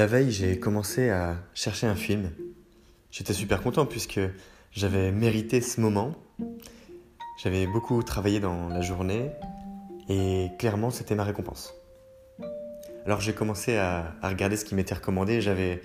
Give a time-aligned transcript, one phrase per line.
[0.00, 2.30] La veille, j'ai commencé à chercher un film.
[3.10, 4.18] J'étais super content puisque
[4.72, 6.14] j'avais mérité ce moment.
[7.42, 9.30] J'avais beaucoup travaillé dans la journée
[10.08, 11.74] et clairement c'était ma récompense.
[13.04, 15.42] Alors j'ai commencé à, regarder ce qui m'était recommandé.
[15.42, 15.82] J'avais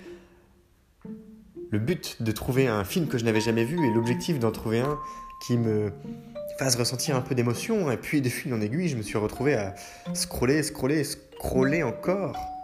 [1.70, 4.80] le but de trouver un film que je n'avais jamais vu et l'objectif d'en trouver
[4.80, 4.98] un
[5.46, 5.92] qui me
[6.58, 7.90] fasse ressentir un peu d'émotion.
[7.90, 9.74] Et puis de fil en aiguille, je me suis retrouvé à
[10.14, 12.55] scroller, scroller, scroller encore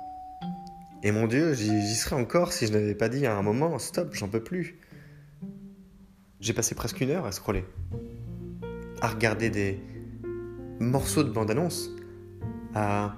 [1.02, 4.14] et mon Dieu, j'y serais encore si je n'avais pas dit à un moment stop,
[4.14, 4.78] j'en peux plus.
[6.40, 7.64] J'ai passé presque une heure à scroller,
[9.00, 9.80] à regarder des
[10.80, 11.90] morceaux de bande-annonce,
[12.74, 13.16] à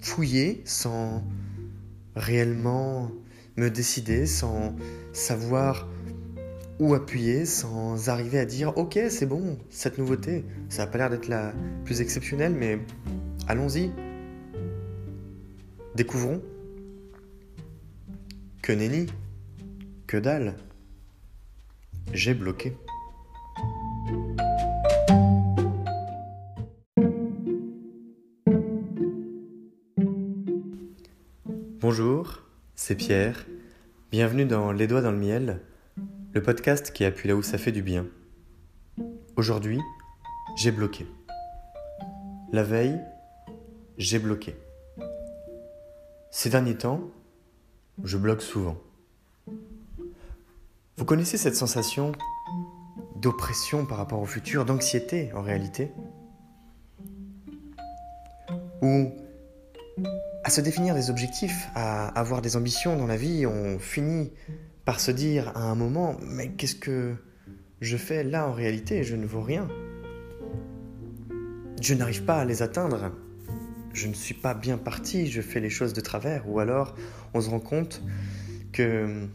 [0.00, 1.24] fouiller sans
[2.14, 3.10] réellement
[3.56, 4.74] me décider, sans
[5.12, 5.88] savoir
[6.78, 11.10] où appuyer, sans arriver à dire ok c'est bon, cette nouveauté, ça n'a pas l'air
[11.10, 11.52] d'être la
[11.84, 12.78] plus exceptionnelle, mais
[13.48, 13.90] allons-y,
[15.98, 16.40] Découvrons
[18.62, 19.08] que nenni,
[20.06, 20.54] que dalle,
[22.12, 22.76] j'ai bloqué.
[31.80, 32.44] Bonjour,
[32.76, 33.44] c'est Pierre.
[34.12, 35.60] Bienvenue dans Les Doigts dans le Miel,
[36.32, 38.06] le podcast qui appuie là où ça fait du bien.
[39.34, 39.80] Aujourd'hui,
[40.56, 41.06] j'ai bloqué.
[42.52, 43.00] La veille,
[43.96, 44.54] j'ai bloqué.
[46.40, 47.00] Ces derniers temps,
[48.04, 48.78] je bloque souvent.
[50.96, 52.12] Vous connaissez cette sensation
[53.16, 55.90] d'oppression par rapport au futur, d'anxiété en réalité?
[58.82, 59.10] Ou
[60.44, 64.30] à se définir des objectifs, à avoir des ambitions dans la vie, on finit
[64.84, 67.16] par se dire à un moment, mais qu'est-ce que
[67.80, 69.02] je fais là en réalité?
[69.02, 69.66] Je ne vaux rien.
[71.82, 73.10] Je n'arrive pas à les atteindre
[73.98, 76.94] je ne suis pas bien parti, je fais les choses de travers, ou alors
[77.34, 78.00] on se rend compte
[78.72, 79.26] que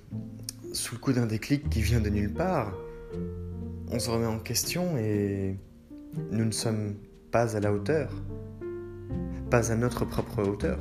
[0.72, 2.74] sous le coup d'un déclic qui vient de nulle part,
[3.92, 5.58] on se remet en question et
[6.32, 6.96] nous ne sommes
[7.30, 8.10] pas à la hauteur,
[9.50, 10.80] pas à notre propre hauteur.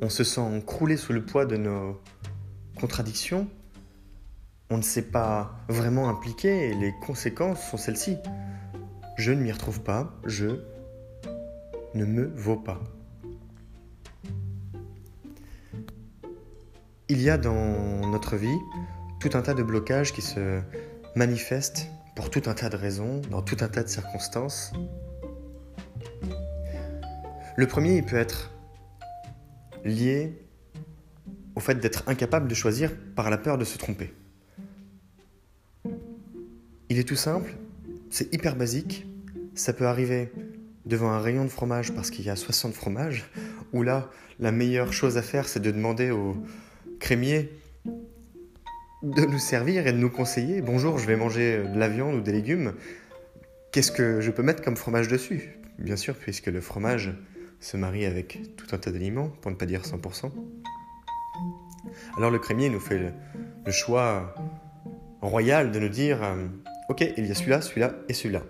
[0.00, 2.00] On se sent croulé sous le poids de nos
[2.80, 3.46] contradictions,
[4.70, 8.16] on ne s'est pas vraiment impliqué et les conséquences sont celles-ci.
[9.16, 10.60] Je ne m'y retrouve pas, je
[11.94, 12.80] ne me vaux pas.
[17.08, 18.58] Il y a dans notre vie
[19.20, 20.60] tout un tas de blocages qui se
[21.14, 24.72] manifestent pour tout un tas de raisons, dans tout un tas de circonstances.
[27.56, 28.52] Le premier, il peut être
[29.84, 30.44] lié
[31.54, 34.12] au fait d'être incapable de choisir par la peur de se tromper.
[36.88, 37.54] Il est tout simple,
[38.14, 39.08] c'est hyper basique.
[39.56, 40.30] Ça peut arriver
[40.86, 43.28] devant un rayon de fromage parce qu'il y a 60 fromages,
[43.72, 44.08] où là,
[44.38, 46.36] la meilleure chose à faire, c'est de demander au
[47.00, 47.50] crémier
[49.02, 50.62] de nous servir et de nous conseiller.
[50.62, 52.74] Bonjour, je vais manger de la viande ou des légumes.
[53.72, 55.58] Qu'est-ce que je peux mettre comme fromage dessus?
[55.80, 57.12] Bien sûr, puisque le fromage
[57.58, 60.30] se marie avec tout un tas d'aliments, pour ne pas dire 100%.
[62.16, 63.12] Alors le crémier nous fait
[63.66, 64.36] le, choix
[65.20, 66.46] royal de nous dire euh,
[66.88, 68.42] Ok, il y a celui-là, celui-là et celui-là.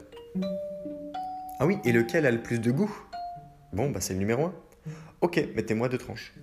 [1.61, 2.93] Ah oui, et lequel a le plus de goût?
[3.73, 4.55] Bon, bah c'est le numéro 1.
[5.21, 6.35] Ok, mettez-moi deux tranches.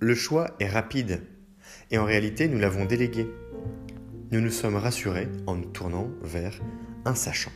[0.00, 1.22] Le choix est rapide.
[1.90, 3.26] Et en réalité, nous l'avons délégué.
[4.30, 6.60] Nous nous sommes rassurés en nous tournant vers
[7.06, 7.52] un sachant.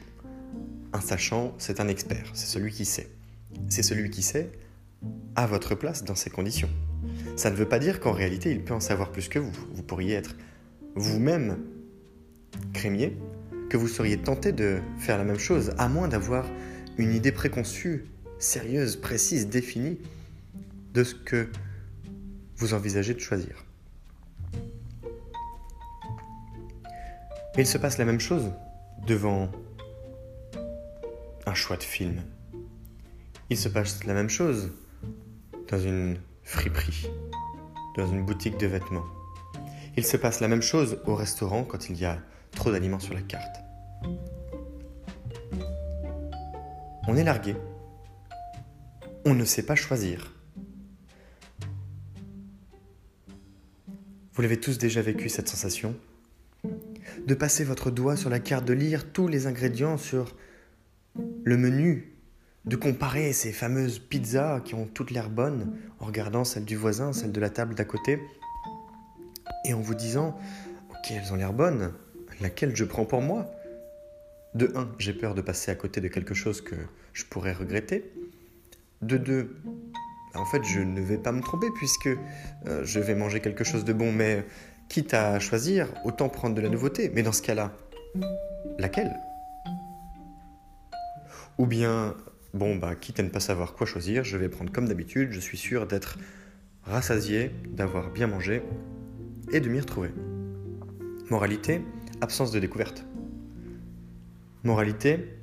[0.95, 3.11] Un sachant, c'est un expert, c'est celui qui sait.
[3.69, 4.51] C'est celui qui sait
[5.37, 6.71] à votre place dans ces conditions.
[7.37, 9.53] Ça ne veut pas dire qu'en réalité, il peut en savoir plus que vous.
[9.73, 10.37] Vous pourriez être
[10.95, 11.59] vous-même
[12.73, 13.17] crémier
[13.73, 16.45] que vous seriez tenté de faire la même chose, à moins d'avoir
[16.99, 18.05] une idée préconçue,
[18.39, 19.99] sérieuse, précise, définie
[20.93, 21.49] de ce que
[22.57, 23.65] vous envisagez de choisir.
[27.57, 28.53] Il se passe la même chose
[29.07, 29.51] devant
[31.47, 32.21] un choix de film.
[33.49, 34.71] Il se passe la même chose
[35.71, 37.07] dans une friperie,
[37.97, 39.07] dans une boutique de vêtements.
[39.97, 42.19] Il se passe la même chose au restaurant quand il y a
[42.53, 43.57] trop d'aliments sur la carte.
[47.09, 47.57] On est largué.
[49.25, 50.33] On ne sait pas choisir.
[54.35, 55.95] Vous l'avez tous déjà vécu cette sensation
[57.27, 60.35] De passer votre doigt sur la carte, de lire tous les ingrédients sur
[61.45, 62.17] le menu,
[62.65, 67.13] de comparer ces fameuses pizzas qui ont toutes l'air bonnes en regardant celle du voisin,
[67.13, 68.21] celle de la table d'à côté,
[69.67, 70.39] et en vous disant,
[70.91, 71.93] ok, elles ont l'air bonnes,
[72.43, 73.51] laquelle je prends pour moi
[74.55, 76.77] De un, j'ai peur de passer à côté de quelque chose que
[77.13, 78.13] je pourrais regretter.
[79.01, 79.57] de deux,
[80.35, 82.09] en fait, je ne vais pas me tromper puisque
[82.67, 84.45] euh, je vais manger quelque chose de bon, mais
[84.89, 87.11] quitte à choisir, autant prendre de la nouveauté.
[87.15, 87.77] Mais dans ce cas-là,
[88.79, 89.15] laquelle?
[91.59, 92.15] Ou bien,
[92.55, 95.41] bon, bah, quitte à ne pas savoir quoi choisir, je vais prendre comme d'habitude, je
[95.41, 96.19] suis sûr d'être
[96.85, 98.63] rassasié, d'avoir bien mangé
[99.53, 100.11] et de m'y retrouver.
[101.31, 101.83] Moralité,
[102.23, 103.05] absence de découverte.
[104.63, 105.37] Moralité,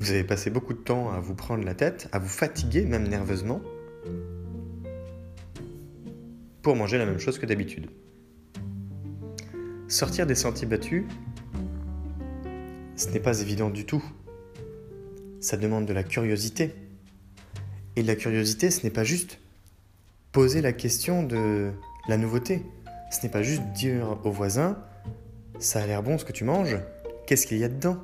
[0.00, 3.06] vous avez passé beaucoup de temps à vous prendre la tête, à vous fatiguer même
[3.06, 3.62] nerveusement,
[6.62, 7.86] pour manger la même chose que d'habitude.
[9.86, 11.04] Sortir des sentiers battus,
[12.96, 14.02] ce n'est pas évident du tout.
[15.38, 16.74] Ça demande de la curiosité.
[17.94, 19.38] Et la curiosité, ce n'est pas juste
[20.32, 21.70] poser la question de
[22.08, 22.62] la nouveauté.
[23.12, 24.82] Ce n'est pas juste dire au voisin,
[25.62, 26.76] ça a l'air bon ce que tu manges,
[27.26, 27.98] qu'est-ce qu'il y a dedans?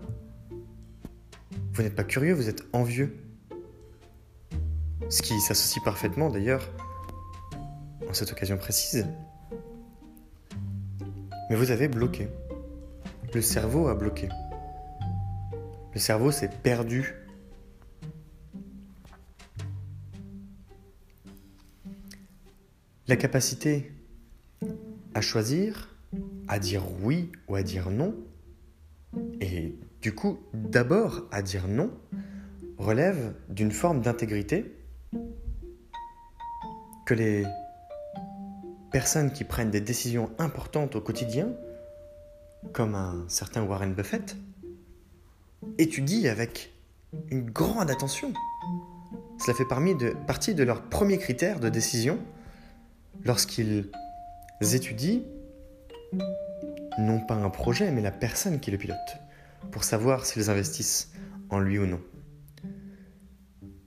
[1.72, 3.16] Vous n'êtes pas curieux, vous êtes envieux.
[5.08, 6.70] Ce qui s'associe parfaitement d'ailleurs
[8.08, 9.06] en cette occasion précise.
[11.50, 12.28] Mais vous avez bloqué.
[13.34, 14.28] Le cerveau a bloqué.
[15.94, 17.14] Le cerveau s'est perdu.
[23.06, 23.92] La capacité
[25.14, 25.87] à choisir,
[26.48, 28.14] à dire oui ou à dire non,
[29.40, 31.90] et du coup d'abord à dire non,
[32.78, 34.74] relève d'une forme d'intégrité
[37.06, 37.44] que les
[38.90, 41.52] personnes qui prennent des décisions importantes au quotidien,
[42.72, 44.36] comme un certain Warren Buffett,
[45.78, 46.72] étudient avec
[47.30, 48.32] une grande attention.
[49.38, 49.64] Cela fait
[50.26, 52.18] partie de leurs premiers critères de décision
[53.24, 53.90] lorsqu'ils
[54.60, 55.20] étudient
[56.98, 58.96] non pas un projet, mais la personne qui le pilote,
[59.70, 61.12] pour savoir s'ils investissent
[61.50, 62.00] en lui ou non.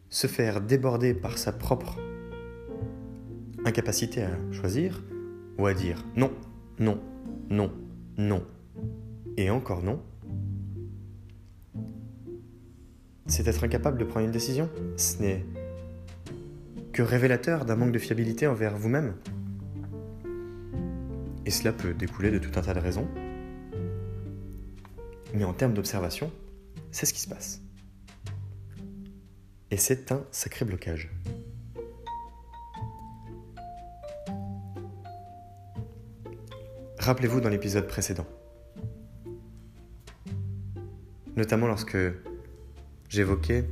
[0.09, 2.00] Se faire déborder par sa propre
[3.65, 5.03] incapacité à choisir
[5.57, 6.31] ou à dire non,
[6.79, 7.00] non,
[7.50, 7.71] non,
[8.18, 8.45] non
[9.38, 10.01] et encore non,
[13.27, 14.69] c'est être incapable de prendre une décision.
[14.97, 15.45] Ce n'est
[16.91, 19.15] que révélateur d'un manque de fiabilité envers vous-même.
[21.45, 23.07] Et cela peut découler de tout un tas de raisons.
[25.33, 26.31] Mais en termes d'observation,
[26.91, 27.61] c'est ce qui se passe.
[29.71, 31.09] Et c'est un sacré blocage.
[36.99, 38.27] Rappelez-vous dans l'épisode précédent,
[41.35, 41.97] notamment lorsque
[43.09, 43.65] j'évoquais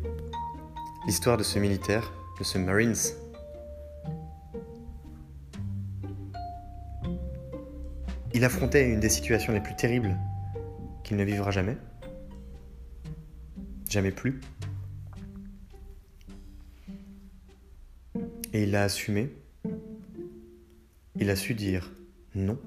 [1.06, 2.96] l'histoire de ce militaire, de ce Marines.
[8.40, 10.16] Il affrontait une des situations les plus terribles
[11.04, 11.76] qu'il ne vivra jamais,
[13.90, 14.40] jamais plus.
[18.54, 19.30] Et il l'a assumé,
[21.18, 21.92] il a su dire
[22.34, 22.58] non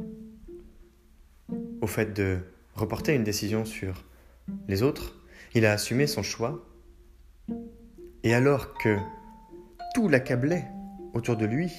[1.81, 2.41] au fait de
[2.75, 4.05] reporter une décision sur
[4.69, 5.23] les autres,
[5.55, 6.69] il a assumé son choix.
[8.25, 8.99] Et alors que
[9.95, 10.67] tout l'accablait
[11.15, 11.73] autour de lui,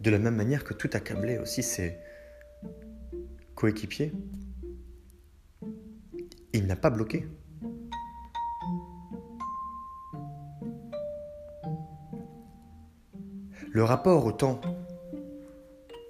[0.00, 1.98] de la même manière que tout accablait aussi ses
[3.56, 4.12] coéquipiers,
[6.52, 7.26] il n'a pas bloqué.
[13.72, 14.60] Le rapport au temps,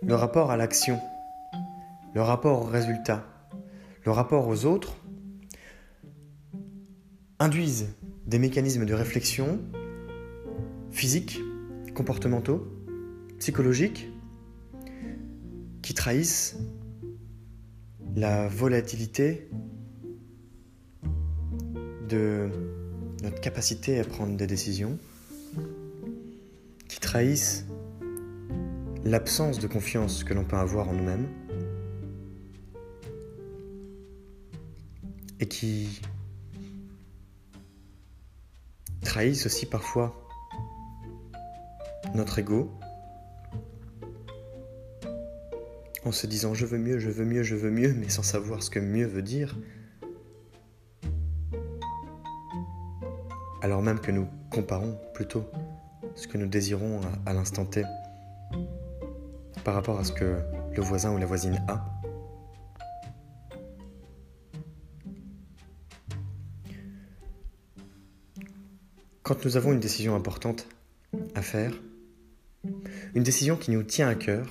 [0.02, 1.00] le rapport à l'action,
[2.14, 3.24] le rapport au résultat,
[4.04, 4.96] le rapport aux autres
[7.38, 7.94] induisent
[8.26, 9.60] des mécanismes de réflexion
[10.90, 11.40] physiques,
[11.94, 12.66] comportementaux,
[13.38, 14.08] psychologiques,
[15.82, 16.56] qui trahissent
[18.16, 19.46] la volatilité
[22.08, 22.50] de
[23.23, 24.99] notre capacité à prendre des décisions,
[26.88, 27.66] qui trahissent
[29.04, 31.28] l'absence de confiance que l'on peut avoir en nous-mêmes,
[35.38, 36.00] et qui
[39.02, 40.26] trahissent aussi parfois
[42.14, 42.70] notre ego
[46.06, 48.62] en se disant je veux mieux, je veux mieux, je veux mieux, mais sans savoir
[48.62, 49.56] ce que mieux veut dire.
[53.60, 55.44] Alors même que nous comparons plutôt
[56.14, 57.82] ce que nous désirons à, l'instant T
[59.64, 60.38] par rapport à ce que
[60.72, 61.84] le voisin ou la voisine a.
[69.25, 70.68] Quand nous avons une décision importante
[71.34, 71.72] à faire,
[73.14, 74.46] une décision qui nous tient à cœur,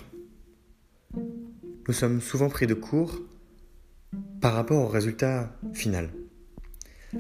[1.88, 3.20] nous sommes souvent pris de court
[4.42, 6.10] par rapport au résultat final.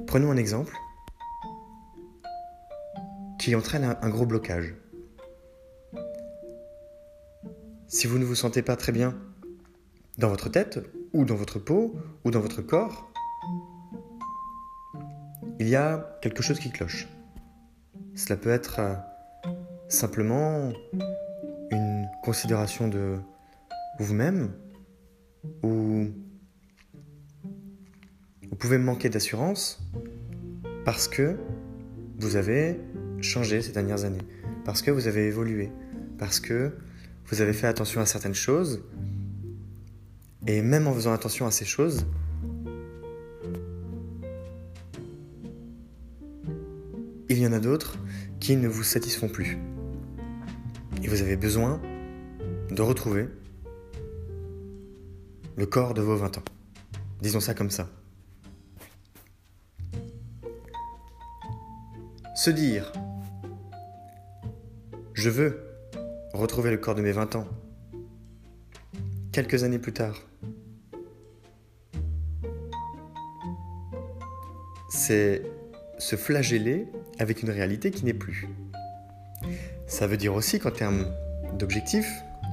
[0.07, 0.75] Prenons un exemple
[3.39, 4.73] qui entraîne un gros blocage.
[7.87, 9.15] Si vous ne vous sentez pas très bien
[10.17, 10.79] dans votre tête,
[11.13, 13.11] ou dans votre peau, ou dans votre corps,
[15.59, 17.07] il y a quelque chose qui cloche.
[18.15, 18.95] Cela peut être euh,
[19.87, 20.71] simplement
[21.71, 23.19] une considération de
[23.99, 24.51] vous-même,
[25.63, 26.07] ou
[28.49, 29.79] vous pouvez manquer d'assurance
[30.85, 31.37] parce que
[32.19, 32.79] vous avez
[33.21, 34.21] changé ces dernières années,
[34.63, 35.71] parce que vous avez évolué,
[36.17, 36.71] parce que
[37.27, 38.83] vous avez fait attention à certaines choses,
[40.47, 42.05] et même en faisant attention à ces choses,
[47.29, 47.97] il y en a d'autres
[48.39, 49.57] qui ne vous satisfont plus.
[51.03, 51.81] Et vous avez besoin
[52.69, 53.27] de retrouver
[55.55, 56.43] le corps de vos 20 ans.
[57.21, 57.87] Disons ça comme ça.
[62.35, 62.91] Se dire,
[65.13, 65.63] je veux
[66.33, 67.47] retrouver le corps de mes 20 ans,
[69.31, 70.21] quelques années plus tard.
[74.89, 75.41] C'est
[75.97, 76.87] se flageller
[77.19, 78.49] avec une réalité qui n'est plus.
[79.87, 81.05] Ça veut dire aussi qu'en termes
[81.57, 82.11] d'objectifs,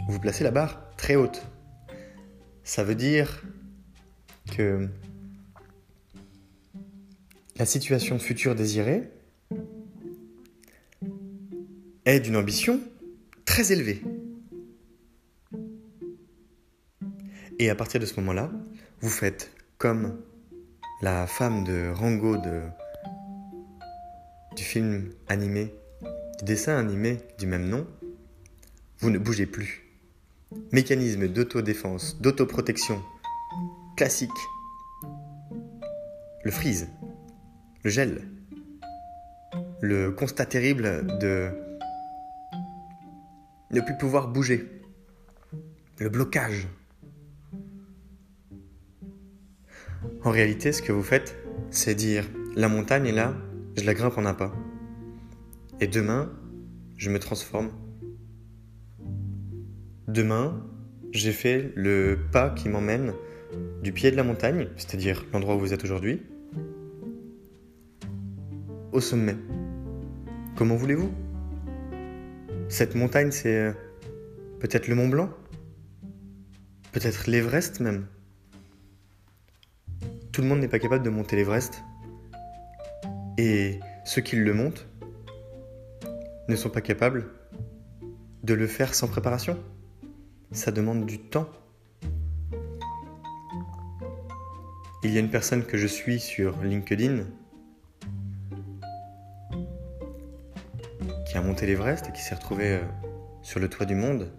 [0.09, 1.43] vous placez la barre très haute.
[2.65, 3.43] Ça veut dire
[4.57, 4.89] que
[7.57, 9.11] la situation future désirée
[12.05, 12.81] est d'une ambition
[13.45, 14.03] très élevée.
[17.59, 18.51] Et à partir de ce moment-là,
[19.01, 20.21] vous faites comme
[21.01, 22.63] la femme de Rango de,
[24.57, 25.75] du film animé,
[26.39, 27.87] du dessin animé du même nom,
[28.99, 29.92] vous ne bougez plus.
[30.73, 33.01] Mécanisme d'autodéfense, d'autoprotection,
[33.97, 34.31] classique.
[36.45, 36.89] Le freeze,
[37.85, 38.29] le gel,
[39.81, 41.51] le constat terrible de
[43.71, 44.69] ne plus pouvoir bouger,
[45.99, 46.69] le blocage.
[50.25, 51.37] En réalité, ce que vous faites,
[51.71, 53.35] c'est dire la montagne est là,
[53.77, 54.53] je la grimpe en un pas.
[55.81, 56.31] Et demain,
[56.97, 57.71] je me transforme.
[60.13, 60.63] Demain,
[61.13, 63.15] j'ai fait le pas qui m'emmène
[63.83, 66.21] du pied de la montagne, c'est-à-dire l'endroit où vous êtes aujourd'hui,
[68.93, 69.37] au sommet.
[70.55, 71.11] Comment voulez-vous?
[72.69, 73.73] Cette montagne, c'est euh,
[74.61, 75.31] peut-être le Mont Blanc?
[76.93, 78.05] Peut-être l'Everest même?
[80.31, 81.83] Tout le monde n'est pas capable de monter l'Everest.
[83.39, 84.87] Et ceux qui le montent
[86.51, 87.31] ne sont pas capables
[88.43, 89.57] de le faire sans préparation.
[90.53, 91.49] Ça demande du temps.
[95.03, 97.25] Il y a une personne que je suis sur LinkedIn
[101.27, 102.81] qui a monté l'Everest et qui s'est retrouvé euh,
[103.41, 104.31] sur le toit du monde.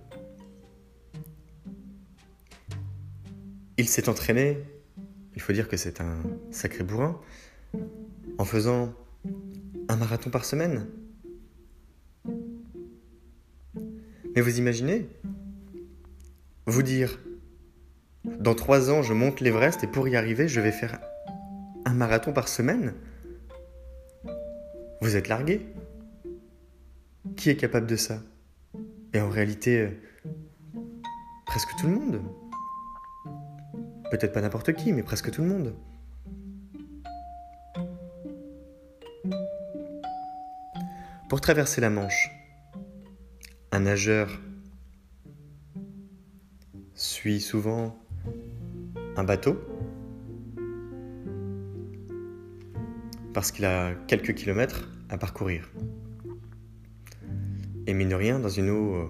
[3.78, 4.60] Il s'est entraîné,
[5.36, 7.20] il faut dire que c'est un sacré bourrin,
[8.38, 8.94] en faisant
[9.90, 10.88] un marathon par semaine.
[14.36, 15.10] Mais vous imaginez
[16.66, 17.20] Vous dire,
[18.24, 21.00] dans trois ans, je monte l'Everest et pour y arriver, je vais faire
[21.86, 22.94] un marathon par semaine
[25.02, 25.66] Vous êtes largué
[27.36, 28.20] qui est capable de ça?
[29.14, 29.90] Et en réalité, euh,
[31.46, 32.22] presque tout le monde.
[34.10, 35.76] Peut-être pas n'importe qui, mais presque tout le monde.
[41.30, 42.32] Pour traverser la Manche,
[43.72, 44.40] un nageur
[47.24, 47.98] suit souvent
[49.16, 49.58] un bateau
[53.34, 55.72] parce qu'il a quelques kilomètres à parcourir.
[57.88, 59.08] Et mine de rien, dans une eau euh,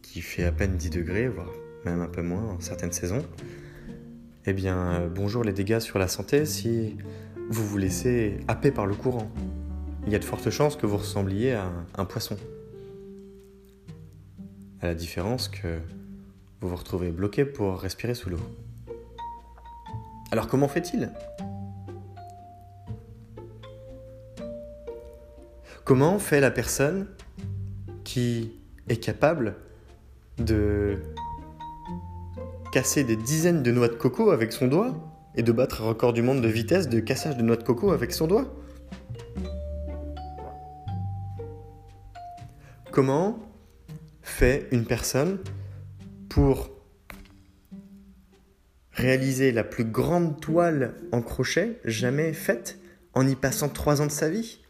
[0.00, 1.52] qui fait à peine 10 degrés, voire
[1.84, 3.22] même un peu moins en certaines saisons,
[4.46, 6.96] eh bien, euh, bonjour les dégâts sur la santé si
[7.50, 9.30] vous vous laissez happer par le courant.
[10.06, 12.38] Il y a de fortes chances que vous ressembliez à un poisson.
[14.80, 15.80] À la différence que
[16.60, 18.40] vous vous retrouvez bloqué pour respirer sous l'eau.
[20.32, 21.10] Alors comment fait-il?
[25.84, 27.06] Comment fait la personne
[28.02, 28.52] qui
[28.88, 29.56] est capable
[30.38, 31.00] de
[32.72, 34.94] casser des dizaines de noix de coco avec son doigt
[35.36, 37.92] et de battre un record du monde de vitesse de cassage de noix de coco
[37.92, 38.46] avec son doigt?
[42.90, 43.38] Comment
[44.22, 45.38] fait une personne
[46.36, 46.68] pour
[48.92, 52.78] réaliser la plus grande toile en crochet jamais faite
[53.14, 54.60] en y passant trois ans de sa vie.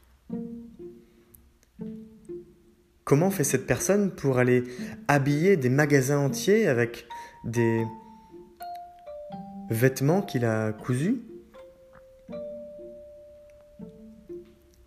[3.02, 4.62] Comment fait cette personne pour aller
[5.08, 7.08] habiller des magasins entiers avec
[7.44, 7.82] des
[9.68, 11.22] vêtements qu'il a cousus?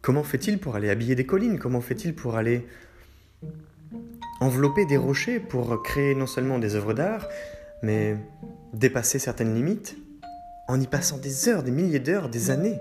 [0.02, 1.60] Comment fait-il pour aller habiller des collines?
[1.60, 2.66] Comment fait-il pour aller
[4.40, 7.28] envelopper des rochers pour créer non seulement des œuvres d'art,
[7.82, 8.18] mais
[8.74, 9.98] dépasser certaines limites
[10.68, 12.80] en y passant des heures, des milliers d'heures, des années.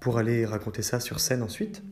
[0.00, 1.82] Pour aller raconter ça sur scène ensuite.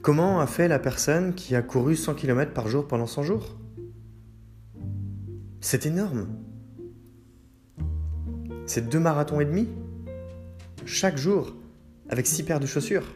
[0.00, 3.56] Comment a fait la personne qui a couru 100 km par jour pendant 100 jours?
[5.60, 6.28] C'est énorme.
[8.66, 9.68] C'est deux marathons et demi
[10.86, 11.54] chaque jour
[12.08, 13.06] avec six paires de chaussures.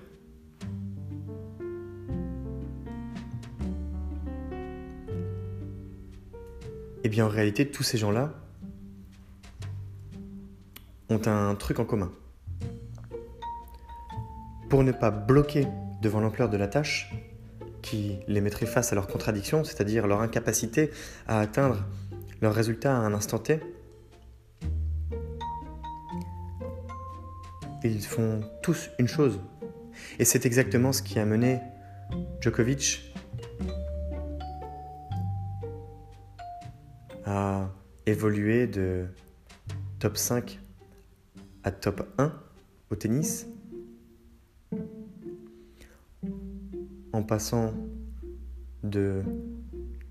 [7.04, 8.34] Eh bien en réalité, tous ces gens-là
[11.08, 12.12] ont un truc en commun.
[14.68, 15.66] Pour ne pas bloquer
[16.02, 17.14] devant l'ampleur de la tâche,
[17.80, 20.90] qui les mettrait face à leurs contradictions, c'est-à-dire leur incapacité
[21.26, 21.86] à atteindre
[22.42, 23.60] leur résultat à un instant T,
[27.90, 29.40] ils font tous une chose.
[30.18, 31.60] Et c'est exactement ce qui a mené
[32.40, 33.12] Djokovic
[37.24, 37.70] à
[38.06, 39.06] évoluer de
[39.98, 40.58] top 5
[41.64, 42.32] à top 1
[42.90, 43.46] au tennis
[47.12, 47.74] en passant
[48.82, 49.22] de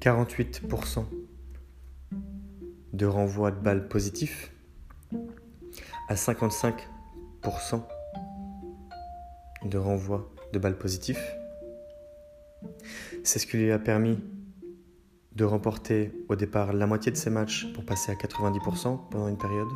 [0.01, 1.05] 48%
[2.93, 4.51] de renvoi de balles positifs
[6.09, 6.96] à 55%
[9.65, 11.35] de renvoi de balles positifs.
[13.23, 14.19] C'est ce qui lui a permis
[15.35, 19.37] de remporter au départ la moitié de ses matchs pour passer à 90% pendant une
[19.37, 19.67] période.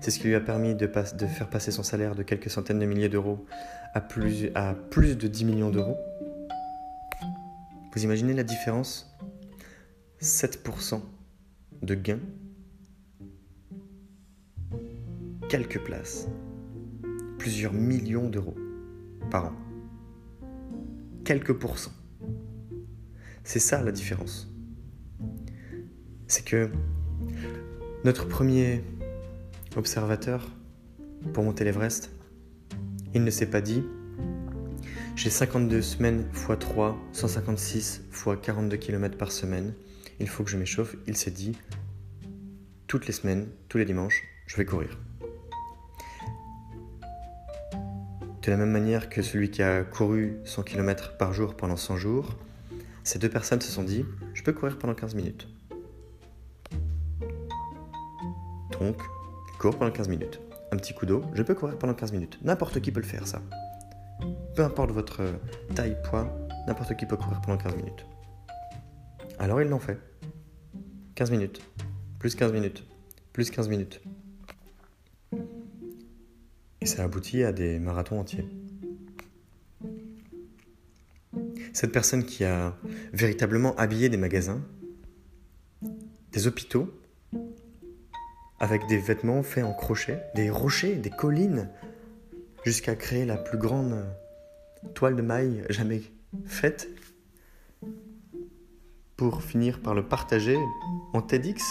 [0.00, 2.86] C'est ce qui lui a permis de, faire passer son salaire de quelques centaines de
[2.86, 3.44] milliers d'euros
[3.94, 5.96] à plus de 10 millions d'euros.
[7.94, 9.16] Vous imaginez la différence?
[10.20, 11.00] 7%
[11.82, 12.20] de gains,
[15.48, 16.28] quelques places,
[17.46, 18.56] plusieurs millions d'euros
[19.30, 19.52] par an.
[21.24, 21.92] Quelques pourcents.
[23.44, 24.52] C'est ça la différence.
[26.26, 26.68] C'est que
[28.02, 28.82] notre premier
[29.76, 30.50] observateur
[31.32, 32.10] pour monter l'Everest,
[33.14, 33.84] il ne s'est pas dit
[35.14, 39.72] j'ai 52 semaines x 3, 156 x 42 km par semaine.
[40.18, 40.96] Il faut que je m'échauffe.
[41.06, 41.56] Il s'est dit,
[42.88, 44.98] toutes les semaines, tous les dimanches, je vais courir.
[48.46, 51.96] De la même manière que celui qui a couru 100 km par jour pendant 100
[51.96, 52.36] jours,
[53.02, 54.04] ces deux personnes se sont dit,
[54.34, 55.48] je peux courir pendant 15 minutes.
[58.78, 59.02] Donc,
[59.58, 60.40] cours pendant 15 minutes.
[60.70, 62.38] Un petit coup d'eau, je peux courir pendant 15 minutes.
[62.44, 63.42] N'importe qui peut le faire ça.
[64.54, 65.22] Peu importe votre
[65.74, 66.32] taille, poids,
[66.68, 68.06] n'importe qui peut courir pendant 15 minutes.
[69.40, 69.98] Alors ils l'ont fait.
[71.16, 71.60] 15 minutes,
[72.20, 72.84] plus 15 minutes,
[73.32, 74.00] plus 15 minutes.
[76.86, 78.46] Et ça aboutit à des marathons entiers.
[81.72, 82.76] Cette personne qui a
[83.12, 84.62] véritablement habillé des magasins,
[86.30, 86.96] des hôpitaux,
[88.60, 91.68] avec des vêtements faits en crochet, des rochers, des collines,
[92.64, 94.06] jusqu'à créer la plus grande
[94.94, 96.02] toile de maille jamais
[96.44, 96.88] faite
[99.16, 100.56] pour finir par le partager
[101.14, 101.64] en TEDx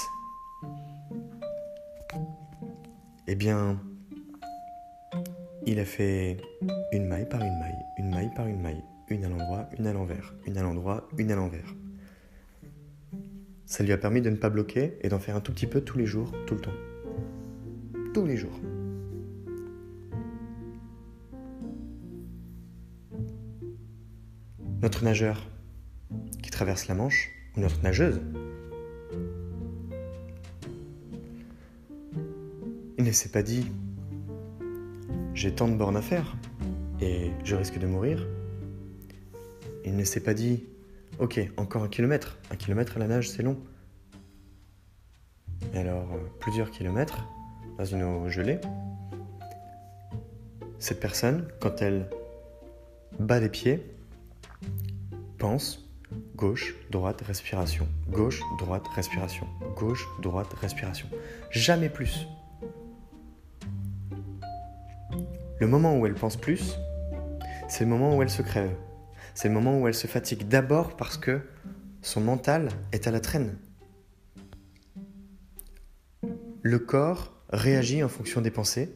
[3.27, 3.79] Eh bien,
[5.65, 6.37] il a fait
[6.91, 9.93] une maille par une maille, une maille par une maille, une à l'endroit, une à
[9.93, 11.75] l'envers, une à l'endroit, une à l'envers.
[13.65, 15.81] Ça lui a permis de ne pas bloquer et d'en faire un tout petit peu
[15.81, 16.71] tous les jours, tout le temps.
[18.13, 18.59] Tous les jours.
[24.85, 25.49] notre nageur
[26.43, 28.21] qui traverse la Manche, ou notre nageuse,
[32.99, 33.65] il ne s'est pas dit
[35.35, 36.35] j'ai tant de bornes à faire
[37.01, 38.25] et je risque de mourir.
[39.83, 40.63] Il ne s'est pas dit
[41.19, 42.39] ok, encore un kilomètre.
[42.51, 43.57] Un kilomètre à la nage, c'est long.
[45.73, 47.27] Et alors, euh, plusieurs kilomètres
[47.77, 48.59] dans une eau gelée.
[50.79, 52.09] Cette personne, quand elle
[53.19, 53.83] bat les pieds,
[55.37, 55.89] pense,
[56.35, 61.07] gauche, droite, respiration, gauche, droite, respiration, gauche, droite, respiration.
[61.51, 62.27] Jamais plus.
[65.59, 66.75] Le moment où elle pense plus,
[67.67, 68.75] c'est le moment où elle se crève.
[69.33, 70.47] C'est le moment où elle se fatigue.
[70.47, 71.41] D'abord parce que
[72.01, 73.55] son mental est à la traîne.
[76.65, 78.89] le corps réagit en fonction des pensées,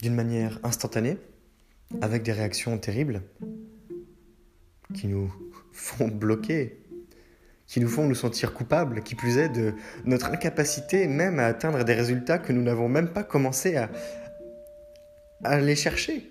[0.00, 1.18] d'une manière instantanée,
[2.00, 3.20] avec des réactions terribles
[4.94, 5.30] qui nous
[5.72, 6.80] font bloquer,
[7.66, 9.74] qui nous font nous sentir coupables, qui plus est de
[10.06, 13.90] notre incapacité même à atteindre des résultats que nous n'avons même pas commencé à,
[15.42, 16.30] à aller chercher.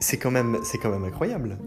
[0.00, 1.58] C'est quand même, c'est quand même incroyable.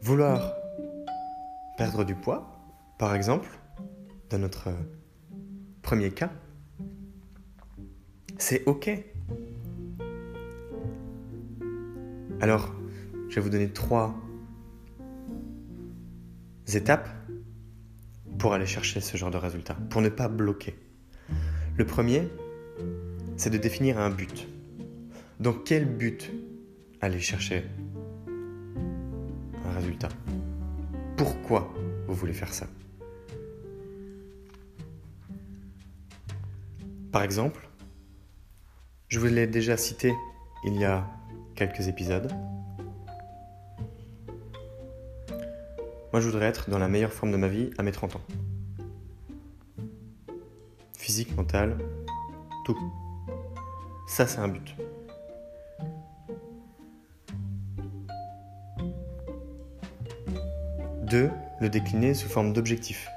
[0.00, 0.54] Vouloir
[1.76, 2.50] perdre du poids,
[2.98, 3.48] par exemple,
[4.30, 4.70] dans notre
[5.82, 6.30] premier cas,
[8.38, 8.90] c'est OK.
[12.40, 12.74] Alors,
[13.28, 14.14] je vais vous donner trois
[16.76, 17.08] étapes
[18.38, 20.74] pour aller chercher ce genre de résultat, pour ne pas bloquer.
[21.76, 22.28] Le premier,
[23.36, 24.48] c'est de définir un but.
[25.38, 26.30] Donc quel but
[27.00, 27.64] aller chercher
[29.64, 30.08] un résultat?
[31.16, 31.72] Pourquoi
[32.06, 32.66] vous voulez faire ça?
[37.12, 37.68] Par exemple,
[39.08, 40.14] je vous l'ai déjà cité
[40.64, 41.06] il y a
[41.54, 42.30] quelques épisodes.
[46.12, 48.20] Moi, je voudrais être dans la meilleure forme de ma vie à mes 30 ans.
[50.92, 51.78] Physique, mental,
[52.64, 52.76] tout.
[54.08, 54.74] Ça, c'est un but.
[61.02, 63.08] Deux, le décliner sous forme d'objectif.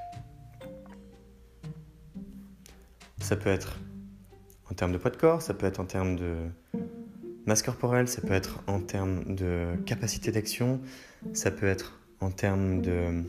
[3.20, 3.80] Ça peut être
[4.70, 6.36] en termes de poids de corps, ça peut être en termes de
[7.46, 10.80] masse corporelle, ça peut être en termes de capacité d'action,
[11.32, 13.22] ça peut être en termes de,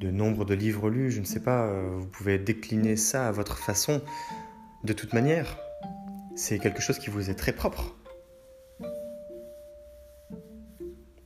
[0.00, 3.58] nombre de livres lus, je ne sais pas, euh, vous pouvez décliner ça à votre
[3.58, 4.00] façon.
[4.84, 5.58] De toute manière,
[6.36, 7.96] c'est quelque chose qui vous est très propre.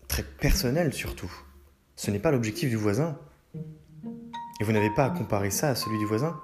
[0.08, 1.32] Très personnel surtout.
[1.96, 3.18] Ce n'est pas l'objectif du voisin.
[4.60, 6.40] Et vous n'avez pas à comparer ça à celui du voisin.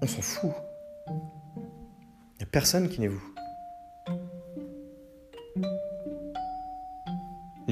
[0.00, 0.52] On s'en fout.
[1.08, 3.35] Il n'y a personne qui n'est vous.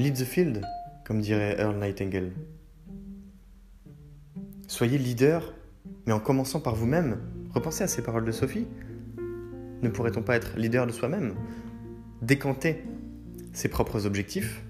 [0.05, 0.61] Lead the field,
[1.03, 2.31] comme dirait Earl Nightingale.
[4.67, 5.55] Soyez leader,
[6.05, 7.17] mais en commençant par vous-même.
[7.55, 8.67] Repensez à ces paroles de Sophie.
[9.81, 11.33] Ne pourrait-on pas être leader de soi-même?
[12.21, 12.83] Décanter
[13.51, 14.61] ses propres objectifs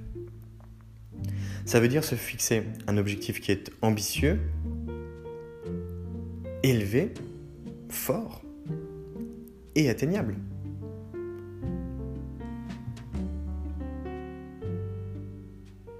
[1.66, 4.40] Ça veut dire se fixer un objectif qui est ambitieux,
[6.64, 7.14] élevé,
[7.90, 8.42] fort
[9.76, 10.38] et atteignable.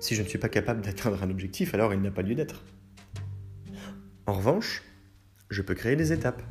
[0.06, 2.64] Si je ne suis pas capable d'atteindre un objectif, alors il n'a pas lieu d'être.
[4.28, 4.84] En revanche,
[5.50, 6.44] je peux créer des étapes.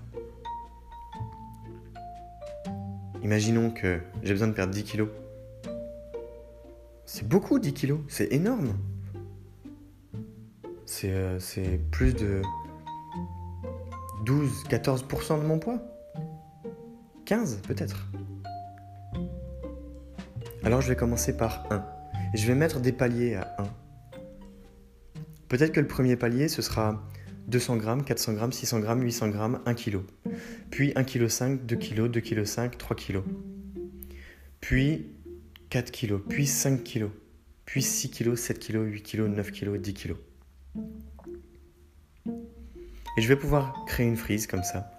[3.22, 5.08] Imaginons que j'ai besoin de perdre 10 kilos.
[7.06, 8.76] C'est beaucoup 10 kilos, c'est énorme.
[10.84, 11.38] C'est euh,
[11.92, 12.42] plus de
[14.24, 15.78] 12-14% de mon poids
[17.24, 18.08] 15 peut-être
[20.64, 22.03] Alors je vais commencer par 1.
[22.34, 23.64] Je vais mettre des paliers à 1.
[25.48, 27.00] Peut-être que le premier palier, ce sera
[27.46, 29.98] 200 grammes, 400 grammes, 600 grammes, 800 grammes, 1 kg.
[30.68, 33.22] Puis 1 kg 5, 2 kg, 2 kg 5, 3 kg.
[34.60, 35.06] Puis
[35.70, 37.06] 4 kg, puis 5 kg,
[37.66, 40.14] puis 6 kg, 7 kg, 8 kg, 9 kg, 10 kg.
[43.16, 44.90] Et je vais pouvoir créer une frise comme ça,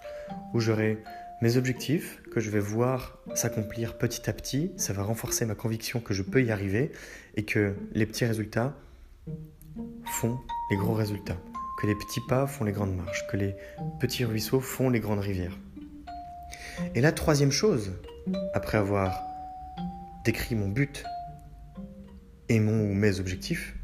[0.54, 1.04] où j'aurai
[1.42, 4.72] mes objectifs que je vais voir s'accomplir petit à petit.
[4.78, 6.92] Ça va renforcer ma conviction que je peux y arriver
[7.36, 8.74] et que les petits résultats
[10.06, 11.38] font les gros résultats.
[11.82, 13.28] Que les petits pas font les grandes marches.
[13.28, 13.56] Que les
[14.00, 15.58] petits ruisseaux font les grandes rivières.
[16.94, 17.92] Et la troisième chose,
[18.54, 19.22] après avoir
[20.24, 21.04] décrit mon but
[22.50, 23.76] et mon ou mes objectifs,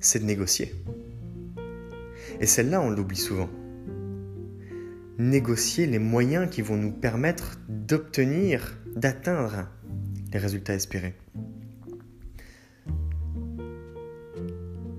[0.00, 0.74] c'est de négocier.
[2.40, 3.48] Et celle-là, on l'oublie souvent.
[5.18, 9.68] Négocier les moyens qui vont nous permettre d'obtenir, d'atteindre
[10.32, 11.14] les résultats espérés.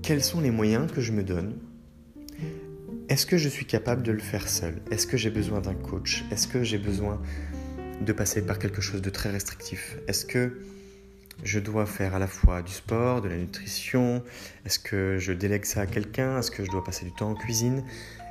[0.02, 1.58] Quels sont les moyens que je me donne?
[3.10, 4.76] Est-ce que je suis capable de le faire seul?
[4.90, 6.24] Est-ce que j'ai besoin d'un coach?
[6.30, 7.20] Est-ce que j'ai besoin
[8.00, 9.98] de passer par quelque chose de très restrictif?
[10.08, 10.62] Est-ce que
[11.42, 14.22] je dois faire à la fois du sport, de la nutrition
[14.64, 17.34] Est-ce que je délègue ça à quelqu'un Est-ce que je dois passer du temps en
[17.34, 17.84] cuisine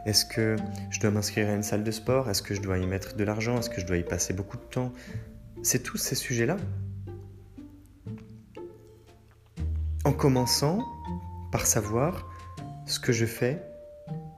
[0.05, 0.55] Est-ce que
[0.89, 3.23] je dois m'inscrire à une salle de sport Est-ce que je dois y mettre de
[3.23, 4.91] l'argent Est-ce que je dois y passer beaucoup de temps
[5.63, 6.57] C'est tous ces sujets-là.
[10.03, 10.83] En commençant
[11.51, 12.29] par savoir
[12.85, 13.61] ce que je fais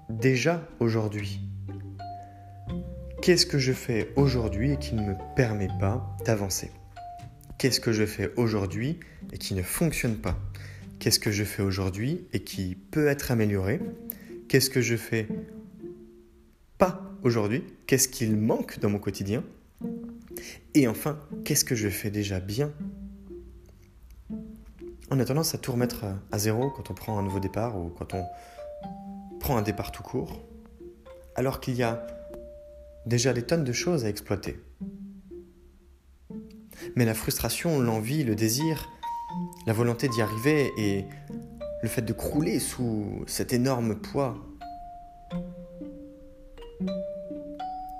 [0.09, 1.41] déjà aujourd'hui.
[3.21, 6.71] Qu'est-ce que je fais aujourd'hui et qui ne me permet pas d'avancer?
[7.57, 8.99] Qu'est-ce que je fais aujourd'hui
[9.33, 10.37] et qui ne fonctionne pas?
[10.99, 13.79] Qu'est-ce que je fais aujourd'hui et qui peut être amélioré?
[14.47, 15.27] Qu'est-ce que je fais
[16.77, 17.63] pas aujourd'hui?
[17.87, 19.43] Qu'est-ce qu'il manque dans mon quotidien?
[20.75, 22.71] Et enfin, qu'est-ce que je fais déjà bien?
[25.09, 27.89] On a tendance à tout remettre à zéro quand on prend un nouveau départ ou
[27.89, 28.23] quand on
[29.39, 30.45] prend un départ tout court,
[31.35, 32.05] alors qu'il y a
[33.07, 34.59] déjà des tonnes de choses à exploiter.
[36.95, 38.89] Mais la frustration, l'envie, le désir,
[39.65, 41.05] la volonté d'y arriver et
[41.83, 44.37] le fait de crouler sous cet énorme poids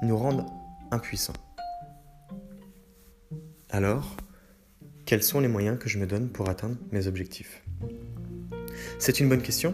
[0.02, 0.46] nous rendent
[0.92, 1.34] impuissants.
[3.70, 4.16] Alors,
[5.06, 7.64] quels sont les moyens que je me donne pour atteindre mes objectifs?
[9.00, 9.74] C'est une bonne question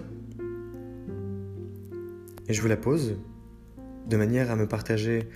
[2.48, 3.16] et je vous la pose
[4.08, 5.30] de manière à me partager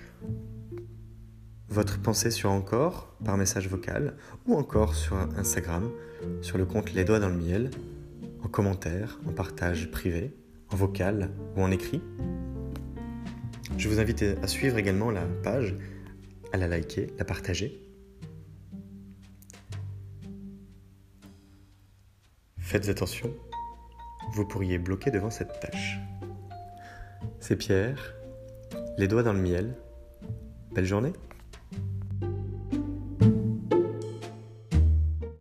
[1.68, 5.90] votre pensée sur encore par message vocal ou encore sur Instagram,
[6.40, 7.70] sur le compte Les Doigts dans le Miel,
[8.42, 10.34] en commentaire, en partage privé,
[10.70, 12.02] en vocal ou en écrit.
[13.76, 15.76] Je vous invite à suivre également la page,
[16.52, 17.84] à la liker, la partager.
[22.56, 23.34] Faites attention,
[24.32, 25.98] vous pourriez bloquer devant cette tâche.
[27.40, 28.14] C'est Pierre,
[28.96, 29.76] les doigts dans le miel.
[30.74, 31.12] Belle journée